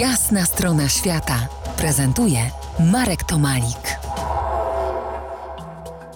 Jasna 0.00 0.44
strona 0.44 0.88
świata 0.88 1.48
prezentuje 1.78 2.38
Marek 2.92 3.24
Tomalik. 3.24 3.98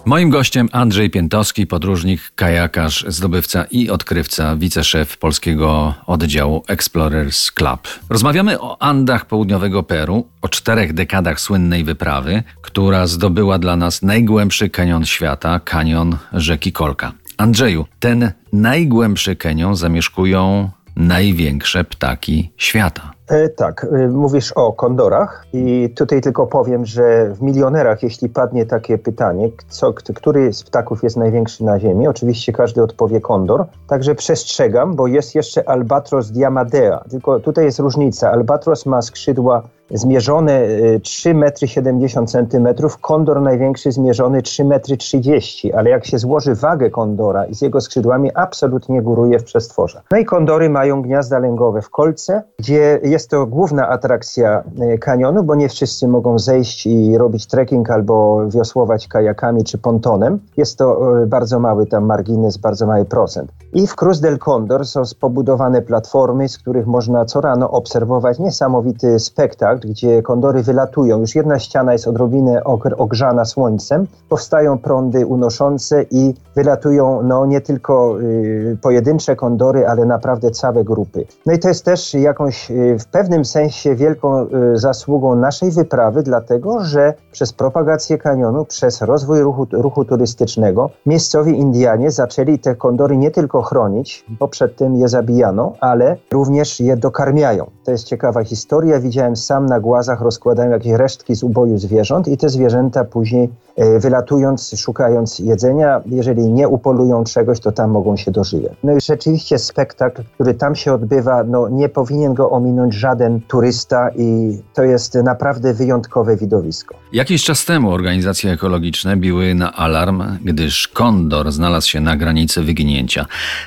Moim 0.05 0.29
gościem 0.29 0.69
Andrzej 0.71 1.09
Piętowski, 1.09 1.67
podróżnik, 1.67 2.31
kajakarz, 2.35 3.05
zdobywca 3.07 3.65
i 3.71 3.89
odkrywca, 3.89 4.55
wiceszef 4.55 5.17
polskiego 5.17 5.93
oddziału 6.05 6.63
Explorers 6.67 7.51
Club. 7.51 7.87
Rozmawiamy 8.09 8.61
o 8.61 8.81
Andach 8.81 9.25
południowego 9.25 9.83
Peru, 9.83 10.27
o 10.41 10.49
czterech 10.49 10.93
dekadach 10.93 11.39
słynnej 11.39 11.83
wyprawy, 11.83 12.43
która 12.61 13.07
zdobyła 13.07 13.59
dla 13.59 13.75
nas 13.75 14.01
najgłębszy 14.01 14.69
kanion 14.69 15.05
świata, 15.05 15.59
kanion 15.59 16.17
rzeki 16.33 16.71
Kolka. 16.71 17.11
Andrzeju, 17.37 17.85
ten 17.99 18.31
najgłębszy 18.53 19.35
kanion 19.35 19.75
zamieszkują 19.75 20.69
największe 20.95 21.83
ptaki 21.83 22.53
świata. 22.57 23.11
E, 23.27 23.49
tak, 23.49 23.87
e, 23.91 24.07
mówisz 24.07 24.51
o 24.51 24.73
kondorach 24.73 25.45
i 25.53 25.93
tutaj 25.95 26.21
tylko 26.21 26.47
powiem, 26.47 26.85
że 26.85 27.33
w 27.33 27.41
milionerach, 27.41 28.03
jeśli 28.03 28.29
padnie 28.29 28.65
takie 28.65 28.97
pytanie, 28.97 29.49
co, 29.69 29.93
który 29.93 30.53
z 30.53 30.63
ptaków 30.63 31.03
jest 31.03 31.17
największy 31.17 31.63
na 31.63 31.79
Ziemi, 31.79 32.07
oczywiście 32.07 32.53
każdy 32.53 32.83
odpowie 32.83 33.21
kondor, 33.21 33.65
także 33.87 34.15
przestrzegam, 34.15 34.95
bo 34.95 35.07
jest 35.07 35.35
jeszcze 35.35 35.69
albatros 35.69 36.31
diamadea, 36.31 37.03
tylko 37.09 37.39
tutaj 37.39 37.65
jest 37.65 37.79
różnica. 37.79 38.31
Albatros 38.31 38.85
ma 38.85 39.01
skrzydła 39.01 39.63
zmierzone 39.93 40.61
3,70 40.99 42.55
m, 42.55 42.75
kondor 43.01 43.41
największy 43.41 43.91
zmierzony 43.91 44.41
3,30 44.41 45.69
m, 45.69 45.79
ale 45.79 45.89
jak 45.89 46.05
się 46.05 46.17
złoży 46.17 46.55
wagę 46.55 46.89
kondora 46.89 47.45
i 47.45 47.55
z 47.55 47.61
jego 47.61 47.81
skrzydłami, 47.81 48.31
absolutnie 48.33 49.01
góruje 49.01 49.39
w 49.39 49.43
przestworze. 49.43 50.01
No 50.11 50.17
i 50.17 50.25
kondory 50.25 50.69
mają 50.69 51.01
gniazda 51.01 51.39
lęgowe 51.39 51.81
w 51.81 51.89
kolce, 51.89 52.43
gdzie 52.59 52.99
jest 53.03 53.29
to 53.29 53.45
główna 53.45 53.89
atrakcja 53.89 54.63
e, 54.79 54.97
kanionu, 54.97 55.43
bo 55.43 55.55
nie 55.55 55.69
wszyscy 55.69 56.07
mogą 56.07 56.39
zejść 56.39 56.85
i 56.85 57.17
robić 57.17 57.47
trekking 57.47 57.89
albo 57.89 58.47
wiosłować 58.49 59.07
kajakami 59.07 59.63
czy 59.63 59.77
pontonem. 59.77 60.39
Jest 60.57 60.77
to 60.77 61.21
e, 61.21 61.27
bardzo 61.27 61.59
mały 61.59 61.87
tam 61.87 62.05
margines, 62.05 62.57
bardzo 62.57 62.87
mały 62.87 63.05
procent. 63.05 63.51
I 63.73 63.87
w 63.87 63.95
Cruz 63.95 64.19
del 64.19 64.37
Condor 64.37 64.85
są 64.85 65.01
pobudowane 65.19 65.81
platformy, 65.81 66.49
z 66.49 66.57
których 66.57 66.87
można 66.87 67.25
co 67.25 67.41
rano 67.41 67.71
obserwować 67.71 68.39
niesamowity 68.39 69.19
spektakl, 69.19 69.80
gdzie 69.85 70.21
kondory 70.21 70.63
wylatują. 70.63 71.19
Już 71.19 71.35
jedna 71.35 71.59
ściana 71.59 71.93
jest 71.93 72.07
odrobinę 72.07 72.63
ogrzana 72.97 73.45
słońcem, 73.45 74.07
powstają 74.29 74.77
prądy 74.77 75.25
unoszące 75.25 76.05
i 76.11 76.33
wylatują 76.55 77.21
no, 77.23 77.45
nie 77.45 77.61
tylko 77.61 78.21
y, 78.21 78.77
pojedyncze 78.81 79.35
kondory, 79.35 79.87
ale 79.87 80.05
naprawdę 80.05 80.51
całe 80.51 80.83
grupy. 80.83 81.25
No 81.45 81.53
i 81.53 81.59
to 81.59 81.67
jest 81.67 81.85
też 81.85 82.13
jakąś 82.13 82.71
y, 82.71 82.97
w 82.99 83.05
pewnym 83.05 83.45
sensie 83.45 83.95
wielką 83.95 84.41
y, 84.43 84.47
zasługą 84.79 85.35
naszej 85.35 85.71
wyprawy, 85.71 86.23
dlatego 86.23 86.83
że 86.83 87.13
przez 87.31 87.53
propagację 87.53 88.17
kanionu, 88.17 88.65
przez 88.65 89.01
rozwój 89.01 89.41
ruchu, 89.41 89.67
ruchu 89.71 90.05
turystycznego, 90.05 90.89
miejscowi 91.05 91.59
Indianie 91.59 92.11
zaczęli 92.11 92.59
te 92.59 92.75
kondory 92.75 93.17
nie 93.17 93.31
tylko 93.31 93.61
chronić, 93.61 94.25
bo 94.39 94.47
przed 94.47 94.75
tym 94.75 94.95
je 94.95 95.07
zabijano, 95.07 95.73
ale 95.79 96.17
również 96.31 96.79
je 96.79 96.97
dokarmiają. 96.97 97.65
To 97.85 97.91
jest 97.91 98.03
ciekawa 98.03 98.43
historia. 98.43 98.99
Widziałem 98.99 99.35
sam 99.35 99.65
na 99.71 99.79
głazach 99.79 100.21
rozkładają 100.21 100.69
jakieś 100.71 100.93
resztki 100.93 101.35
z 101.35 101.43
uboju 101.43 101.77
zwierząt 101.77 102.27
i 102.27 102.37
te 102.37 102.49
zwierzęta 102.49 103.03
później 103.03 103.49
e, 103.75 103.99
wylatując, 103.99 104.73
szukając 104.77 105.39
jedzenia, 105.39 106.01
jeżeli 106.05 106.43
nie 106.49 106.67
upolują 106.67 107.23
czegoś, 107.23 107.59
to 107.59 107.71
tam 107.71 107.91
mogą 107.91 108.17
się 108.17 108.31
dożywać. 108.31 108.71
No 108.83 108.97
i 108.97 109.01
rzeczywiście 109.01 109.59
spektakl, 109.59 110.21
który 110.33 110.53
tam 110.53 110.75
się 110.75 110.93
odbywa, 110.93 111.43
no 111.43 111.69
nie 111.69 111.89
powinien 111.89 112.33
go 112.33 112.49
ominąć 112.49 112.93
żaden 112.93 113.41
turysta 113.47 114.09
i 114.15 114.57
to 114.73 114.83
jest 114.83 115.15
naprawdę 115.15 115.73
wyjątkowe 115.73 116.37
widowisko. 116.37 116.95
Jakiś 117.13 117.43
czas 117.43 117.65
temu 117.65 117.91
organizacje 117.91 118.51
ekologiczne 118.51 119.17
biły 119.17 119.55
na 119.55 119.73
alarm, 119.73 120.23
gdyż 120.45 120.87
kondor 120.87 121.51
znalazł 121.51 121.87
się 121.87 121.99
na 122.01 122.17
granicy 122.17 122.61
wyginięcia. 122.63 123.25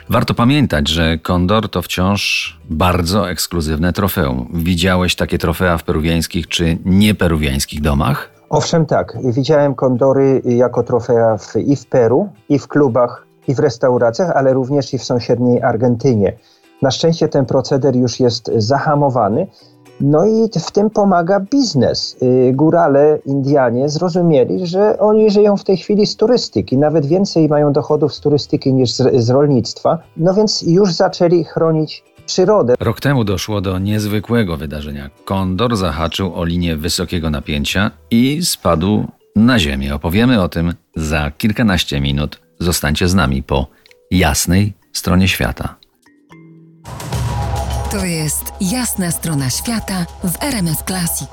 Warto 0.09 0.35
pamiętać, 0.35 0.89
że 0.89 1.19
kondor 1.19 1.69
to 1.69 1.83
wciąż 1.83 2.55
bardzo 2.71 3.31
ekskluzywne 3.31 3.93
trofeum. 3.93 4.49
Widziałeś 4.55 5.17
takie 5.17 5.39
trofea 5.39 5.79
w 5.79 5.83
peruwiańskich 5.95 6.49
czy 6.49 6.79
nieperuwiańskich 6.85 7.81
domach? 7.81 8.31
Owszem, 8.51 8.87
tak. 8.87 9.19
Widziałem 9.25 9.75
kondory 9.75 10.43
jako 10.45 10.83
trofea 10.83 11.39
w, 11.39 11.57
i 11.57 11.77
w 11.77 11.87
Peru, 11.87 12.29
i 12.49 12.59
w 12.59 12.69
klubach, 12.69 13.27
i 13.49 13.55
w 13.55 13.59
restauracjach, 13.59 14.31
ale 14.31 14.53
również 14.53 14.95
i 14.95 14.99
w 14.99 15.05
sąsiedniej 15.05 15.63
Argentynie. 15.63 16.33
Na 16.83 16.91
szczęście 16.91 17.29
ten 17.29 17.47
proceder 17.47 17.97
już 17.97 18.21
jest 18.21 18.51
zahamowany. 18.57 19.47
No 20.01 20.27
i 20.27 20.49
w 20.67 20.71
tym 20.71 20.91
pomaga 20.91 21.41
biznes. 21.41 22.17
Y, 22.23 22.53
górale, 22.55 23.19
Indianie 23.27 23.89
zrozumieli, 23.89 24.67
że 24.67 24.99
oni 24.99 25.31
żyją 25.31 25.57
w 25.57 25.65
tej 25.65 25.77
chwili 25.77 26.07
z 26.07 26.17
turystyki, 26.17 26.79
nawet 26.79 27.07
więcej 27.07 27.49
mają 27.49 27.73
dochodów 27.73 28.15
z 28.15 28.21
turystyki 28.21 28.75
niż 28.75 28.91
z, 28.91 29.25
z 29.25 29.31
rolnictwa. 29.31 29.99
No 30.17 30.35
więc 30.35 30.63
już 30.63 30.93
zaczęli 30.93 31.45
chronić 31.45 32.05
przyrodę. 32.27 32.75
Rok 32.81 33.01
temu 33.01 33.25
doszło 33.25 33.61
do 33.61 33.79
niezwykłego 33.79 34.57
wydarzenia. 34.57 35.11
Kondor 35.25 35.77
zahaczył 35.77 36.35
o 36.35 36.45
linię 36.45 36.77
wysokiego 36.77 37.31
napięcia 37.31 37.91
i 38.11 38.45
spadł 38.45 39.07
na 39.37 39.59
ziemię. 39.59 39.95
Opowiemy 39.95 40.43
o 40.43 40.49
tym 40.49 40.75
za 40.97 41.31
kilkanaście 41.31 42.01
minut. 42.01 42.41
Zostańcie 42.61 43.09
z 43.09 43.15
nami 43.15 43.43
po 43.43 43.67
jasnej 44.11 44.73
stronie 44.93 45.29
świata. 45.29 45.77
To 47.91 48.05
jest 48.05 48.45
jasna 48.61 49.11
strona 49.11 49.51
świata 49.51 50.07
w 50.25 50.43
RMS 50.43 50.83
Classic. 50.87 51.31